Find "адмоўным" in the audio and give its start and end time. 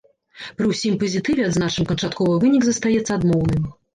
3.19-3.71